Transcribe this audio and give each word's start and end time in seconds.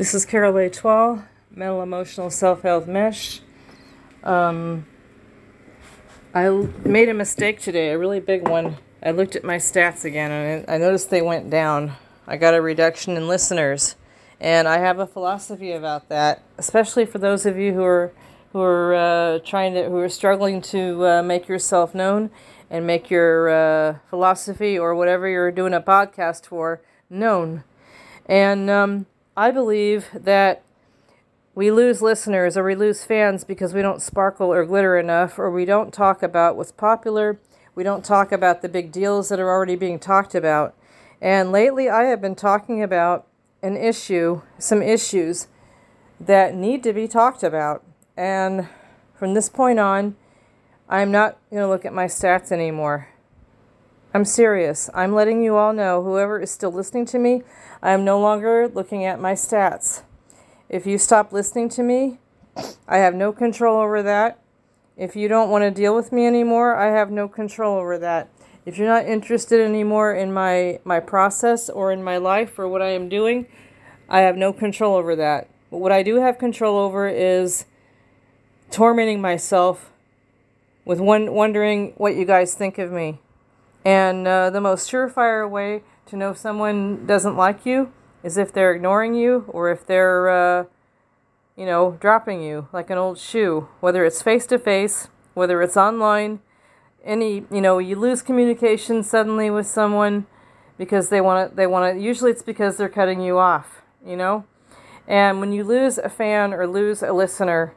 This 0.00 0.14
is 0.14 0.24
Carol 0.24 0.56
Etoile, 0.56 1.22
Mental 1.54 1.82
Emotional 1.82 2.30
Self 2.30 2.62
Health 2.62 2.86
Mesh. 2.86 3.42
Um, 4.24 4.86
I 6.34 6.48
made 6.86 7.10
a 7.10 7.12
mistake 7.12 7.60
today, 7.60 7.90
a 7.90 7.98
really 7.98 8.18
big 8.18 8.48
one. 8.48 8.78
I 9.02 9.10
looked 9.10 9.36
at 9.36 9.44
my 9.44 9.56
stats 9.56 10.06
again 10.06 10.30
and 10.30 10.70
I 10.70 10.78
noticed 10.78 11.10
they 11.10 11.20
went 11.20 11.50
down. 11.50 11.96
I 12.26 12.38
got 12.38 12.54
a 12.54 12.62
reduction 12.62 13.14
in 13.18 13.28
listeners. 13.28 13.96
And 14.40 14.66
I 14.66 14.78
have 14.78 15.00
a 15.00 15.06
philosophy 15.06 15.72
about 15.72 16.08
that, 16.08 16.44
especially 16.56 17.04
for 17.04 17.18
those 17.18 17.44
of 17.44 17.58
you 17.58 17.74
who 17.74 17.82
are 17.82 18.10
who 18.54 18.60
are 18.62 18.94
uh, 18.94 19.38
trying 19.40 19.74
to 19.74 19.84
who 19.90 19.98
are 19.98 20.08
struggling 20.08 20.62
to 20.62 21.06
uh, 21.06 21.22
make 21.22 21.46
yourself 21.46 21.94
known 21.94 22.30
and 22.70 22.86
make 22.86 23.10
your 23.10 23.50
uh, 23.50 23.98
philosophy 24.08 24.78
or 24.78 24.94
whatever 24.94 25.28
you're 25.28 25.52
doing 25.52 25.74
a 25.74 25.80
podcast 25.82 26.46
for 26.46 26.80
known. 27.10 27.64
And 28.24 28.70
um, 28.70 29.04
I 29.36 29.50
believe 29.50 30.08
that 30.12 30.62
we 31.54 31.70
lose 31.70 32.02
listeners 32.02 32.56
or 32.56 32.64
we 32.64 32.74
lose 32.74 33.04
fans 33.04 33.44
because 33.44 33.74
we 33.74 33.82
don't 33.82 34.02
sparkle 34.02 34.52
or 34.52 34.64
glitter 34.64 34.98
enough, 34.98 35.38
or 35.38 35.50
we 35.50 35.64
don't 35.64 35.92
talk 35.92 36.22
about 36.22 36.56
what's 36.56 36.72
popular. 36.72 37.38
We 37.74 37.84
don't 37.84 38.04
talk 38.04 38.32
about 38.32 38.62
the 38.62 38.68
big 38.68 38.92
deals 38.92 39.28
that 39.28 39.40
are 39.40 39.48
already 39.48 39.76
being 39.76 39.98
talked 39.98 40.34
about. 40.34 40.74
And 41.20 41.52
lately, 41.52 41.88
I 41.88 42.04
have 42.04 42.20
been 42.20 42.34
talking 42.34 42.82
about 42.82 43.26
an 43.62 43.76
issue, 43.76 44.42
some 44.58 44.82
issues 44.82 45.48
that 46.18 46.54
need 46.54 46.82
to 46.84 46.92
be 46.92 47.06
talked 47.06 47.42
about. 47.42 47.84
And 48.16 48.68
from 49.14 49.34
this 49.34 49.48
point 49.48 49.78
on, 49.78 50.16
I'm 50.88 51.12
not 51.12 51.38
going 51.50 51.62
to 51.62 51.68
look 51.68 51.84
at 51.84 51.92
my 51.92 52.06
stats 52.06 52.50
anymore. 52.50 53.09
I'm 54.12 54.24
serious. 54.24 54.90
I'm 54.92 55.14
letting 55.14 55.44
you 55.44 55.56
all 55.56 55.72
know, 55.72 56.02
whoever 56.02 56.40
is 56.40 56.50
still 56.50 56.72
listening 56.72 57.06
to 57.06 57.18
me, 57.18 57.44
I 57.80 57.92
am 57.92 58.04
no 58.04 58.18
longer 58.18 58.66
looking 58.66 59.04
at 59.04 59.20
my 59.20 59.34
stats. 59.34 60.02
If 60.68 60.84
you 60.84 60.98
stop 60.98 61.32
listening 61.32 61.68
to 61.70 61.84
me, 61.84 62.18
I 62.88 62.98
have 62.98 63.14
no 63.14 63.32
control 63.32 63.80
over 63.80 64.02
that. 64.02 64.40
If 64.96 65.14
you 65.14 65.28
don't 65.28 65.48
want 65.48 65.62
to 65.62 65.70
deal 65.70 65.94
with 65.94 66.10
me 66.10 66.26
anymore, 66.26 66.74
I 66.74 66.86
have 66.86 67.12
no 67.12 67.28
control 67.28 67.78
over 67.78 67.98
that. 67.98 68.28
If 68.66 68.78
you're 68.78 68.88
not 68.88 69.06
interested 69.06 69.60
anymore 69.60 70.12
in 70.12 70.32
my, 70.32 70.80
my 70.82 70.98
process 70.98 71.70
or 71.70 71.92
in 71.92 72.02
my 72.02 72.16
life 72.16 72.58
or 72.58 72.66
what 72.66 72.82
I 72.82 72.90
am 72.90 73.08
doing, 73.08 73.46
I 74.08 74.22
have 74.22 74.36
no 74.36 74.52
control 74.52 74.96
over 74.96 75.14
that. 75.16 75.48
But 75.70 75.78
what 75.78 75.92
I 75.92 76.02
do 76.02 76.16
have 76.16 76.36
control 76.36 76.78
over 76.78 77.08
is 77.08 77.64
tormenting 78.72 79.20
myself 79.20 79.92
with 80.84 80.98
one, 80.98 81.32
wondering 81.32 81.92
what 81.96 82.16
you 82.16 82.24
guys 82.24 82.54
think 82.54 82.76
of 82.78 82.90
me. 82.90 83.20
And 83.84 84.26
uh, 84.26 84.50
the 84.50 84.60
most 84.60 84.90
surefire 84.90 85.48
way 85.48 85.82
to 86.06 86.16
know 86.16 86.30
if 86.30 86.38
someone 86.38 87.06
doesn't 87.06 87.36
like 87.36 87.64
you 87.64 87.92
is 88.22 88.36
if 88.36 88.52
they're 88.52 88.74
ignoring 88.74 89.14
you 89.14 89.44
or 89.48 89.70
if 89.70 89.86
they're, 89.86 90.28
uh, 90.28 90.64
you 91.56 91.64
know, 91.64 91.96
dropping 92.00 92.42
you 92.42 92.68
like 92.72 92.90
an 92.90 92.98
old 92.98 93.18
shoe, 93.18 93.68
whether 93.80 94.04
it's 94.04 94.22
face 94.22 94.46
to 94.46 94.58
face, 94.58 95.08
whether 95.34 95.62
it's 95.62 95.76
online. 95.76 96.40
Any, 97.02 97.44
you 97.50 97.62
know, 97.62 97.78
you 97.78 97.96
lose 97.96 98.20
communication 98.20 99.02
suddenly 99.02 99.50
with 99.50 99.66
someone 99.66 100.26
because 100.76 101.08
they 101.08 101.20
want 101.20 101.50
to, 101.50 101.56
they 101.56 101.66
want 101.66 101.96
to, 101.96 102.02
usually 102.02 102.30
it's 102.30 102.42
because 102.42 102.76
they're 102.76 102.90
cutting 102.90 103.22
you 103.22 103.38
off, 103.38 103.80
you 104.04 104.16
know? 104.16 104.44
And 105.08 105.40
when 105.40 105.52
you 105.52 105.64
lose 105.64 105.96
a 105.96 106.10
fan 106.10 106.52
or 106.52 106.66
lose 106.66 107.02
a 107.02 107.12
listener, 107.12 107.74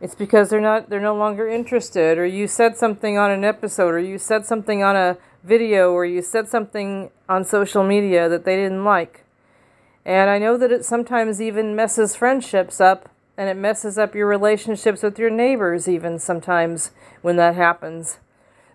it's 0.00 0.14
because 0.14 0.50
they're 0.50 0.60
not 0.60 0.90
they're 0.90 1.00
no 1.00 1.16
longer 1.16 1.48
interested 1.48 2.18
or 2.18 2.26
you 2.26 2.46
said 2.46 2.76
something 2.76 3.18
on 3.18 3.30
an 3.30 3.44
episode 3.44 3.94
or 3.94 3.98
you 3.98 4.18
said 4.18 4.46
something 4.46 4.82
on 4.82 4.96
a 4.96 5.16
video 5.48 5.90
or 5.90 6.04
you 6.04 6.22
said 6.22 6.46
something 6.48 7.10
on 7.28 7.44
social 7.44 7.82
media 7.82 8.28
that 8.28 8.44
they 8.44 8.56
didn't 8.56 8.84
like. 8.84 9.24
And 10.04 10.30
I 10.30 10.38
know 10.38 10.56
that 10.56 10.70
it 10.70 10.84
sometimes 10.84 11.40
even 11.40 11.74
messes 11.74 12.14
friendships 12.14 12.80
up 12.80 13.08
and 13.36 13.48
it 13.48 13.56
messes 13.56 13.98
up 13.98 14.14
your 14.14 14.26
relationships 14.26 15.02
with 15.02 15.18
your 15.18 15.30
neighbors, 15.30 15.88
even 15.88 16.18
sometimes 16.18 16.90
when 17.22 17.36
that 17.36 17.54
happens. 17.54 18.18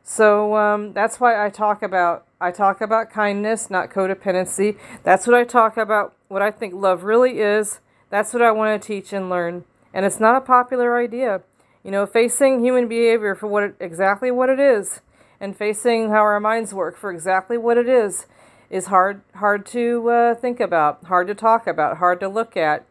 So 0.03 0.56
um, 0.56 0.94
that's 0.94 1.19
why 1.19 1.45
I 1.45 1.50
talk 1.50 1.81
about 1.81 2.25
I 2.41 2.51
talk 2.51 2.81
about 2.81 3.09
kindness, 3.09 3.69
not 3.69 3.90
codependency. 3.90 4.78
That's 5.03 5.25
what 5.25 5.35
I 5.35 5.45
talk 5.45 5.78
about. 5.78 6.13
What 6.28 6.41
I 6.41 6.51
think 6.51 6.73
love 6.73 7.03
really 7.03 7.40
is. 7.40 7.79
That's 8.09 8.34
what 8.34 8.41
I 8.41 8.51
want 8.51 8.81
to 8.81 8.85
teach 8.85 9.13
and 9.13 9.29
learn. 9.29 9.63
And 9.94 10.05
it's 10.05 10.19
not 10.19 10.35
a 10.35 10.41
popular 10.41 10.97
idea. 10.97 11.41
You 11.85 11.91
know, 11.91 12.05
facing 12.05 12.59
human 12.59 12.90
behavior 12.90 13.34
for 13.34 13.47
what 13.47 13.63
it, 13.63 13.75
exactly 13.79 14.29
what 14.29 14.50
it 14.50 14.59
is 14.59 15.00
and 15.43 15.57
facing 15.57 16.07
how 16.07 16.21
our 16.21 16.39
minds 16.39 16.73
work 16.73 16.95
for 16.95 17.11
exactly 17.11 17.57
what 17.57 17.77
it 17.77 17.89
is 17.89 18.27
is 18.69 18.85
hard 18.85 19.21
hard 19.35 19.65
to 19.65 20.09
uh, 20.09 20.35
think 20.35 20.61
about, 20.61 21.03
hard 21.03 21.27
to 21.27 21.35
talk 21.35 21.67
about, 21.67 21.97
hard 21.97 22.21
to 22.21 22.29
look 22.29 22.55
at. 22.55 22.85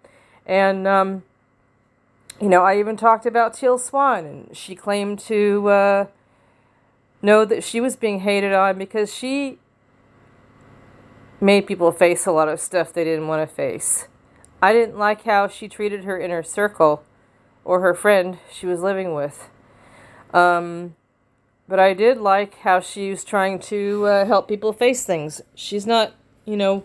And 0.45 0.87
um, 0.87 1.23
you 2.39 2.51
know, 2.51 2.63
I 2.63 2.79
even 2.79 2.99
talked 2.99 3.25
about 3.25 3.55
Teal 3.55 3.79
Swan, 3.79 4.27
and 4.27 4.57
she 4.57 4.75
claimed 4.75 5.19
to 5.21 5.67
uh, 5.69 6.07
know 7.23 7.47
that 7.47 7.65
she 7.65 7.81
was 7.81 7.97
being 7.97 8.21
hated 8.21 8.53
on 8.53 8.77
because 8.77 9.15
she 9.15 9.59
made 11.41 11.67
people 11.67 11.91
face 11.91 12.27
a 12.27 12.33
lot 12.33 12.51
of 12.51 12.61
stuff 12.61 12.93
they 12.93 13.03
didn't 13.03 13.29
want 13.29 13.49
to 13.49 13.53
face. 13.53 14.09
I 14.61 14.75
didn't 14.75 14.99
like 14.99 15.23
how 15.23 15.49
she 15.49 15.69
treated 15.69 16.05
her 16.05 16.21
inner 16.21 16.43
circle 16.43 17.03
or 17.65 17.81
her 17.81 17.95
friend 17.95 18.39
she 18.53 18.67
was 18.67 18.81
living 18.81 19.15
with. 19.15 19.49
Um, 20.35 20.97
but 21.69 21.79
I 21.79 21.95
did 21.95 22.19
like 22.19 22.59
how 22.59 22.81
she 22.81 23.11
was 23.11 23.25
trying 23.25 23.59
to 23.61 24.07
uh, 24.07 24.27
help 24.27 24.49
people 24.49 24.73
face 24.73 25.05
things. 25.05 25.41
She's 25.55 25.87
not, 25.87 26.13
you 26.45 26.57
know, 26.57 26.85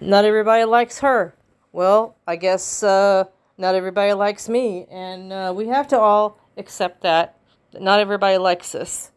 not 0.00 0.24
everybody 0.24 0.64
likes 0.64 1.00
her. 1.00 1.34
Well, 1.72 2.16
I 2.26 2.36
guess 2.36 2.82
uh, 2.82 3.24
not 3.58 3.74
everybody 3.74 4.12
likes 4.12 4.48
me, 4.48 4.86
and 4.90 5.32
uh, 5.32 5.52
we 5.54 5.68
have 5.68 5.88
to 5.88 5.98
all 5.98 6.38
accept 6.56 7.02
that. 7.02 7.36
That 7.72 7.82
not 7.82 8.00
everybody 8.00 8.38
likes 8.38 8.74
us. 8.74 9.10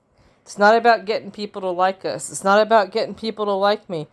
It's 0.44 0.58
not 0.58 0.76
about 0.76 1.06
getting 1.06 1.32
people 1.32 1.62
to 1.62 1.70
like 1.70 2.04
us. 2.06 2.32
It's 2.32 2.44
not 2.44 2.62
about 2.62 2.92
getting 2.92 3.14
people 3.14 3.46
to 3.46 3.52
like 3.52 3.90
me. 3.90 4.08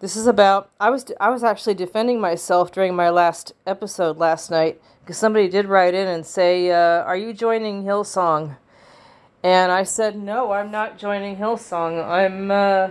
This 0.00 0.16
is 0.16 0.26
about 0.26 0.70
I 0.80 0.88
was 0.88 1.12
I 1.20 1.28
was 1.30 1.44
actually 1.44 1.74
defending 1.74 2.20
myself 2.20 2.72
during 2.72 2.94
my 2.94 3.10
last 3.10 3.52
episode 3.66 4.16
last 4.16 4.50
night 4.50 4.80
because 5.00 5.18
somebody 5.18 5.48
did 5.48 5.66
write 5.66 5.92
in 5.92 6.06
and 6.06 6.24
say, 6.24 6.70
uh, 6.70 7.02
"Are 7.02 7.16
you 7.16 7.34
joining 7.34 7.84
Hillsong?" 7.84 8.56
And 9.42 9.72
I 9.72 9.84
said, 9.84 10.16
"No, 10.16 10.52
I'm 10.52 10.70
not 10.70 10.98
joining 10.98 11.36
Hillsong. 11.36 12.06
I'm 12.06 12.50
uh, 12.50 12.90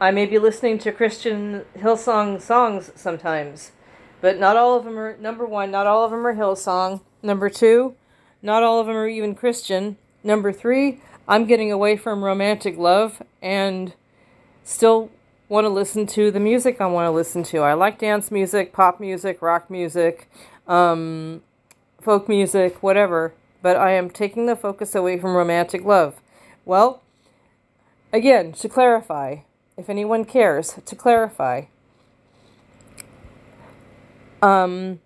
I 0.00 0.10
may 0.10 0.26
be 0.26 0.38
listening 0.38 0.78
to 0.80 0.92
Christian 0.92 1.64
Hillsong 1.78 2.40
songs 2.40 2.90
sometimes, 2.96 3.72
but 4.20 4.38
not 4.38 4.56
all 4.56 4.76
of 4.76 4.84
them 4.84 4.98
are 4.98 5.16
number 5.18 5.46
one. 5.46 5.70
Not 5.70 5.86
all 5.86 6.04
of 6.04 6.10
them 6.10 6.26
are 6.26 6.34
Hillsong. 6.34 7.00
Number 7.22 7.48
two, 7.48 7.94
not 8.42 8.62
all 8.62 8.80
of 8.80 8.86
them 8.86 8.96
are 8.96 9.08
even 9.08 9.34
Christian. 9.34 9.96
Number 10.24 10.52
three, 10.52 11.00
I'm 11.28 11.46
getting 11.46 11.70
away 11.70 11.96
from 11.96 12.24
romantic 12.24 12.76
love 12.76 13.22
and 13.40 13.94
still 14.64 15.10
want 15.48 15.64
to 15.64 15.68
listen 15.68 16.06
to 16.06 16.30
the 16.30 16.40
music 16.40 16.80
I 16.80 16.86
want 16.86 17.06
to 17.06 17.10
listen 17.10 17.42
to. 17.44 17.58
I 17.58 17.74
like 17.74 17.98
dance 17.98 18.30
music, 18.30 18.72
pop 18.72 18.98
music, 19.00 19.40
rock 19.40 19.70
music, 19.70 20.28
um, 20.66 21.42
folk 22.00 22.28
music, 22.28 22.82
whatever, 22.82 23.32
but 23.64 23.78
I 23.78 23.92
am 23.92 24.10
taking 24.10 24.44
the 24.44 24.56
focus 24.56 24.94
away 24.94 25.18
from 25.18 25.34
romantic 25.34 25.86
love. 25.86 26.20
Well, 26.66 27.00
again, 28.12 28.52
to 28.52 28.68
clarify, 28.68 29.38
if 29.78 29.88
anyone 29.88 30.26
cares, 30.26 30.78
to 30.84 30.94
clarify, 30.94 31.62
um, 34.42 35.00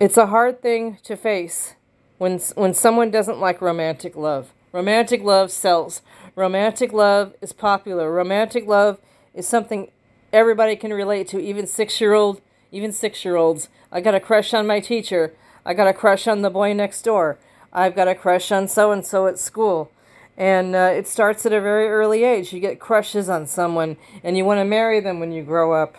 it's 0.00 0.16
a 0.16 0.28
hard 0.28 0.62
thing 0.62 0.96
to 1.02 1.18
face 1.18 1.74
when 2.16 2.38
when 2.54 2.72
someone 2.72 3.10
doesn't 3.10 3.38
like 3.38 3.60
romantic 3.60 4.16
love. 4.16 4.54
Romantic 4.72 5.22
love 5.22 5.50
sells. 5.50 6.00
Romantic 6.34 6.94
love 6.94 7.34
is 7.42 7.52
popular. 7.52 8.10
Romantic 8.10 8.66
love 8.66 8.98
is 9.34 9.46
something 9.46 9.90
everybody 10.32 10.76
can 10.76 10.94
relate 10.94 11.28
to, 11.28 11.38
even 11.38 11.66
six 11.66 12.00
year 12.00 12.14
old, 12.14 12.40
even 12.72 12.90
six 12.90 13.22
year 13.22 13.36
olds. 13.36 13.68
I 13.92 14.00
got 14.00 14.14
a 14.14 14.20
crush 14.20 14.54
on 14.54 14.66
my 14.66 14.80
teacher. 14.80 15.34
I 15.64 15.74
got 15.74 15.88
a 15.88 15.92
crush 15.92 16.26
on 16.26 16.42
the 16.42 16.50
boy 16.50 16.72
next 16.72 17.02
door. 17.02 17.38
I've 17.72 17.96
got 17.96 18.08
a 18.08 18.14
crush 18.14 18.52
on 18.52 18.68
so 18.68 18.92
and 18.92 19.04
so 19.04 19.26
at 19.26 19.38
school. 19.38 19.90
And 20.36 20.74
uh, 20.74 20.92
it 20.94 21.06
starts 21.06 21.46
at 21.46 21.52
a 21.52 21.60
very 21.60 21.88
early 21.88 22.24
age. 22.24 22.52
You 22.52 22.60
get 22.60 22.80
crushes 22.80 23.28
on 23.28 23.46
someone 23.46 23.96
and 24.22 24.36
you 24.36 24.44
want 24.44 24.58
to 24.58 24.64
marry 24.64 25.00
them 25.00 25.20
when 25.20 25.32
you 25.32 25.42
grow 25.42 25.72
up. 25.72 25.96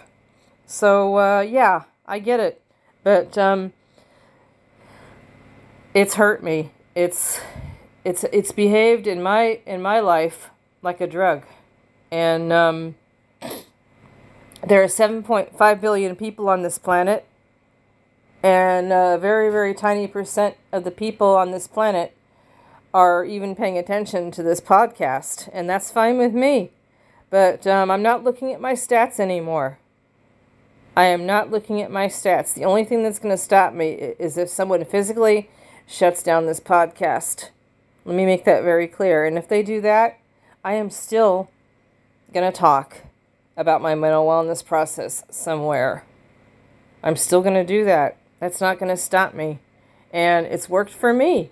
So, 0.66 1.18
uh, 1.18 1.42
yeah, 1.42 1.84
I 2.06 2.20
get 2.20 2.40
it. 2.40 2.62
But 3.04 3.38
um, 3.38 3.74
it's 5.94 6.16
hurt 6.16 6.44
me. 6.44 6.72
It's 6.96 7.40
it's 8.04 8.24
it's 8.26 8.52
behaved 8.52 9.08
in 9.08 9.22
my 9.22 9.60
in 9.66 9.82
my 9.82 10.00
life 10.00 10.50
like 10.82 11.02
a 11.02 11.08
drug. 11.08 11.44
And 12.12 12.52
um, 12.52 12.96
there 14.66 14.82
are 14.82 14.88
7.5 14.88 15.82
billion 15.82 16.16
people 16.16 16.50
on 16.50 16.62
this 16.62 16.78
planet, 16.78 17.26
and 18.46 18.94
a 18.94 19.18
very, 19.18 19.50
very 19.50 19.74
tiny 19.74 20.06
percent 20.06 20.56
of 20.72 20.84
the 20.84 20.92
people 20.92 21.36
on 21.36 21.50
this 21.50 21.68
planet 21.68 22.16
are 22.94 23.26
even 23.26 23.56
paying 23.56 23.76
attention 23.76 24.30
to 24.30 24.44
this 24.44 24.62
podcast, 24.62 25.50
and 25.52 25.68
that's 25.68 25.90
fine 25.90 26.20
with 26.20 26.32
me. 26.32 26.70
But 27.32 27.66
um, 27.66 27.90
I'm 27.90 28.04
not 28.04 28.24
looking 28.24 28.54
at 28.54 28.62
my 28.62 28.74
stats 28.74 29.20
anymore. 29.20 29.80
I 30.96 31.06
am 31.06 31.26
not 31.26 31.50
looking 31.50 31.82
at 31.82 31.90
my 31.90 32.06
stats. 32.06 32.54
The 32.54 32.66
only 32.66 32.84
thing 32.84 33.02
that's 33.02 33.18
going 33.18 33.34
to 33.34 33.42
stop 33.42 33.74
me 33.74 33.94
is 34.20 34.38
if 34.38 34.50
someone 34.50 34.86
physically 34.86 35.50
shuts 35.88 36.22
down 36.22 36.46
this 36.46 36.60
podcast. 36.60 37.50
Let 38.06 38.16
me 38.16 38.28
make 38.28 38.46
that 38.46 38.62
very 38.62 38.88
clear. 38.88 39.26
And 39.26 39.40
if 39.40 39.48
they 39.48 39.64
do 39.64 39.82
that, 39.82 40.20
I 40.64 40.76
am 40.76 40.92
still 40.92 41.50
going 42.32 42.50
to 42.50 42.56
talk 42.56 42.98
about 43.58 43.82
my 43.82 43.96
mental 43.96 44.28
wellness 44.28 44.64
process 44.64 45.24
somewhere. 45.32 46.06
I'm 47.04 47.16
still 47.16 47.42
going 47.42 47.56
to 47.56 47.66
do 47.66 47.84
that. 47.86 48.18
That's 48.46 48.62
not 48.62 48.78
going 48.78 48.90
to 48.90 48.96
stop 48.96 49.34
me. 49.34 49.58
And 50.14 50.46
it's 50.46 50.70
worked 50.70 50.94
for 50.94 51.12
me. 51.12 51.50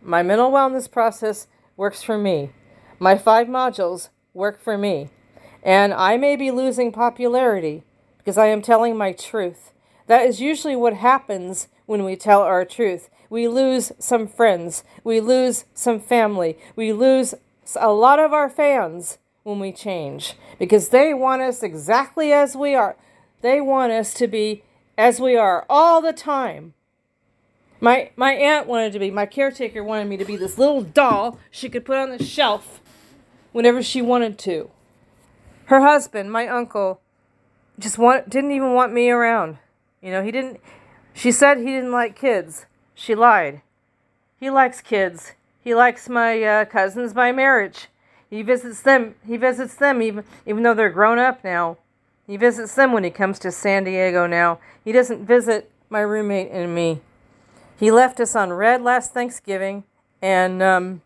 My 0.00 0.22
mental 0.22 0.52
wellness 0.52 0.88
process 0.88 1.48
works 1.76 2.04
for 2.04 2.16
me. 2.16 2.52
My 3.00 3.18
five 3.18 3.48
modules 3.48 4.10
work 4.32 4.62
for 4.62 4.78
me. 4.78 5.10
And 5.64 5.92
I 5.92 6.16
may 6.16 6.36
be 6.36 6.52
losing 6.52 6.92
popularity 6.92 7.82
because 8.18 8.38
I 8.38 8.46
am 8.46 8.62
telling 8.62 8.96
my 8.96 9.10
truth. 9.10 9.72
That 10.06 10.24
is 10.24 10.40
usually 10.40 10.76
what 10.76 10.94
happens 10.94 11.66
when 11.86 12.04
we 12.04 12.14
tell 12.14 12.42
our 12.42 12.64
truth. 12.64 13.10
We 13.28 13.48
lose 13.48 13.90
some 13.98 14.28
friends, 14.28 14.84
we 15.02 15.18
lose 15.18 15.64
some 15.74 15.98
family, 15.98 16.56
we 16.76 16.92
lose 16.92 17.34
a 17.74 17.90
lot 17.90 18.20
of 18.20 18.32
our 18.32 18.48
fans 18.48 19.18
when 19.42 19.58
we 19.58 19.72
change 19.72 20.34
because 20.60 20.90
they 20.90 21.12
want 21.12 21.42
us 21.42 21.64
exactly 21.64 22.32
as 22.32 22.54
we 22.54 22.76
are. 22.76 22.94
They 23.40 23.60
want 23.60 23.90
us 23.90 24.14
to 24.14 24.28
be 24.28 24.62
as 24.96 25.20
we 25.20 25.36
are 25.36 25.66
all 25.68 26.00
the 26.00 26.12
time. 26.12 26.74
My 27.80 28.10
my 28.16 28.32
aunt 28.32 28.66
wanted 28.66 28.92
to 28.94 28.98
be, 28.98 29.10
my 29.10 29.26
caretaker 29.26 29.84
wanted 29.84 30.08
me 30.08 30.16
to 30.16 30.24
be 30.24 30.36
this 30.36 30.58
little 30.58 30.82
doll 30.82 31.38
she 31.50 31.68
could 31.68 31.84
put 31.84 31.98
on 31.98 32.10
the 32.10 32.22
shelf 32.22 32.80
whenever 33.52 33.82
she 33.82 34.00
wanted 34.00 34.38
to. 34.40 34.70
Her 35.66 35.80
husband, 35.80 36.32
my 36.32 36.48
uncle, 36.48 37.00
just 37.78 37.98
want 37.98 38.30
didn't 38.30 38.52
even 38.52 38.72
want 38.72 38.92
me 38.92 39.10
around. 39.10 39.58
You 40.00 40.10
know, 40.10 40.22
he 40.22 40.30
didn't 40.30 40.60
she 41.12 41.30
said 41.30 41.58
he 41.58 41.64
didn't 41.64 41.92
like 41.92 42.16
kids. 42.16 42.66
She 42.94 43.14
lied. 43.14 43.60
He 44.40 44.48
likes 44.50 44.80
kids. 44.80 45.32
He 45.62 45.74
likes 45.74 46.08
my 46.08 46.42
uh, 46.42 46.64
cousins 46.64 47.12
by 47.12 47.32
marriage. 47.32 47.88
He 48.30 48.42
visits 48.42 48.82
them. 48.82 49.16
He 49.26 49.36
visits 49.36 49.74
them 49.74 50.00
even 50.00 50.24
even 50.46 50.62
though 50.62 50.74
they're 50.74 50.88
grown 50.88 51.18
up 51.18 51.44
now. 51.44 51.76
He 52.26 52.36
visits 52.36 52.74
them 52.74 52.92
when 52.92 53.04
he 53.04 53.10
comes 53.10 53.38
to 53.40 53.52
San 53.52 53.84
Diego 53.84 54.26
now. 54.26 54.58
He 54.84 54.92
doesn't 54.92 55.24
visit 55.24 55.70
my 55.88 56.00
roommate 56.00 56.50
and 56.50 56.74
me. 56.74 57.00
He 57.78 57.90
left 57.90 58.20
us 58.20 58.34
on 58.34 58.52
read 58.52 58.82
last 58.82 59.12
Thanksgiving, 59.12 59.84
and 60.20 60.62
um, 60.62 61.02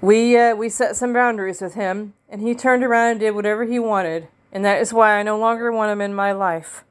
we 0.00 0.36
uh, 0.36 0.54
we 0.54 0.68
set 0.68 0.94
some 0.94 1.12
boundaries 1.12 1.60
with 1.60 1.74
him, 1.74 2.12
and 2.28 2.42
he 2.42 2.54
turned 2.54 2.84
around 2.84 3.12
and 3.12 3.20
did 3.20 3.34
whatever 3.34 3.64
he 3.64 3.78
wanted, 3.78 4.28
and 4.52 4.64
that 4.64 4.80
is 4.80 4.92
why 4.92 5.18
I 5.18 5.22
no 5.22 5.38
longer 5.38 5.72
want 5.72 5.90
him 5.90 6.00
in 6.00 6.14
my 6.14 6.32
life, 6.32 6.84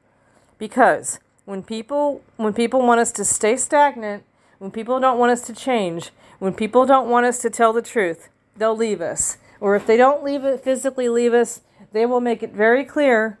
because 0.58 1.20
when 1.44 1.62
people 1.62 2.20
when 2.36 2.52
people 2.52 2.82
want 2.82 3.00
us 3.00 3.12
to 3.12 3.24
stay 3.24 3.56
stagnant, 3.56 4.24
when 4.58 4.70
people 4.70 4.98
don't 4.98 5.18
want 5.18 5.32
us 5.32 5.42
to 5.42 5.54
change, 5.54 6.10
when 6.40 6.52
people 6.52 6.84
don't 6.84 7.08
want 7.08 7.26
us 7.26 7.40
to 7.42 7.48
tell 7.50 7.72
the 7.72 7.80
truth, 7.80 8.28
they'll 8.56 8.76
leave 8.76 9.00
us. 9.00 9.38
Or 9.60 9.76
if 9.76 9.86
they 9.86 9.96
don't 9.96 10.24
leave 10.24 10.44
it 10.44 10.62
physically 10.62 11.08
leave 11.08 11.32
us, 11.32 11.60
they 11.96 12.04
will 12.04 12.20
make 12.20 12.42
it 12.42 12.52
very 12.52 12.84
clear 12.84 13.38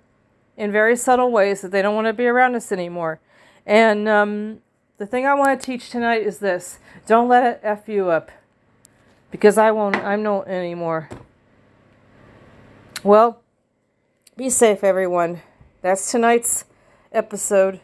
in 0.56 0.72
very 0.72 0.96
subtle 0.96 1.30
ways 1.30 1.60
that 1.60 1.70
they 1.70 1.82
don't 1.82 1.94
want 1.94 2.06
to 2.06 2.14
be 2.14 2.26
around 2.26 2.54
us 2.54 2.72
anymore. 2.72 3.20
And 3.66 4.08
um, 4.08 4.60
the 4.96 5.06
thing 5.06 5.26
I 5.26 5.34
want 5.34 5.60
to 5.60 5.66
teach 5.66 5.90
tonight 5.90 6.22
is 6.22 6.38
this: 6.38 6.78
don't 7.06 7.28
let 7.28 7.44
it 7.44 7.60
f 7.62 7.86
you 7.86 8.08
up, 8.08 8.30
because 9.30 9.58
I 9.58 9.72
won't. 9.72 9.96
I'm 9.96 10.22
not 10.22 10.48
anymore. 10.48 11.10
Well, 13.04 13.42
be 14.38 14.48
safe, 14.48 14.82
everyone. 14.82 15.42
That's 15.82 16.10
tonight's 16.10 16.64
episode. 17.12 17.80